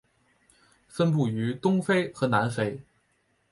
[0.87, 2.81] 分布于东非和南非。